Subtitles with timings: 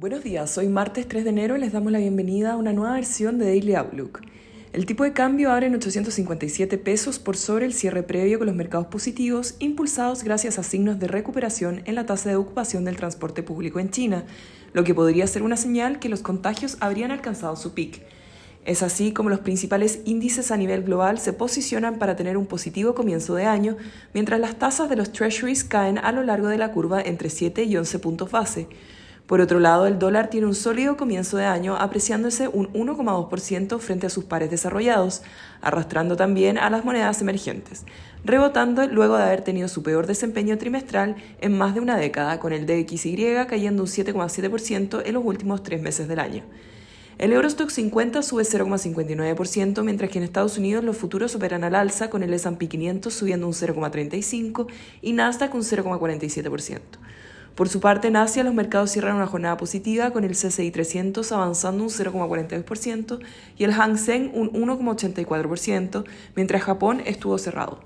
[0.00, 2.94] Buenos días, hoy martes 3 de enero y les damos la bienvenida a una nueva
[2.94, 4.22] versión de Daily Outlook.
[4.72, 8.56] El tipo de cambio abre en 857 pesos por sobre el cierre previo con los
[8.56, 13.42] mercados positivos, impulsados gracias a signos de recuperación en la tasa de ocupación del transporte
[13.42, 14.24] público en China,
[14.72, 18.00] lo que podría ser una señal que los contagios habrían alcanzado su pic.
[18.64, 22.94] Es así como los principales índices a nivel global se posicionan para tener un positivo
[22.94, 23.76] comienzo de año,
[24.14, 27.64] mientras las tasas de los treasuries caen a lo largo de la curva entre 7
[27.64, 28.66] y 11 puntos base.
[29.30, 34.08] Por otro lado, el dólar tiene un sólido comienzo de año, apreciándose un 1,2% frente
[34.08, 35.22] a sus pares desarrollados,
[35.60, 37.84] arrastrando también a las monedas emergentes,
[38.24, 42.52] rebotando luego de haber tenido su peor desempeño trimestral en más de una década, con
[42.52, 46.42] el DXY cayendo un 7,7% en los últimos tres meses del año.
[47.16, 52.10] El Eurostock 50 sube 0,59%, mientras que en Estados Unidos los futuros operan al alza,
[52.10, 54.66] con el S&P 500 subiendo un 0,35%
[55.02, 56.80] y Nasdaq un 0,47%.
[57.54, 61.30] Por su parte, en Asia los mercados cierran una jornada positiva con el CCI 300
[61.32, 63.18] avanzando un 0,42%
[63.58, 66.04] y el Hang Seng un 1,84%,
[66.36, 67.80] mientras Japón estuvo cerrado.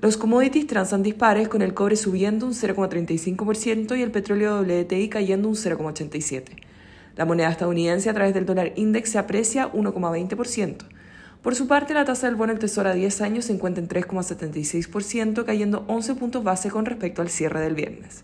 [0.00, 5.48] Los commodities transan dispares con el cobre subiendo un 0,35% y el petróleo WTI cayendo
[5.48, 6.44] un 0,87%.
[7.16, 10.84] La moneda estadounidense a través del dólar index se aprecia 1,20%.
[11.42, 13.88] Por su parte, la tasa del bono del Tesoro a 10 años se encuentra en
[13.88, 18.22] 3,76%, cayendo 11 puntos base con respecto al cierre del viernes.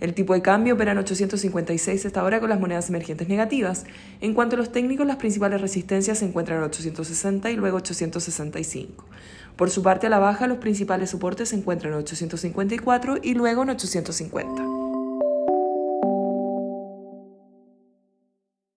[0.00, 3.84] El tipo de cambio opera en 856 hasta ahora con las monedas emergentes negativas.
[4.22, 9.04] En cuanto a los técnicos, las principales resistencias se encuentran en 860 y luego 865.
[9.56, 13.62] Por su parte, a la baja, los principales soportes se encuentran en 854 y luego
[13.62, 14.69] en 850.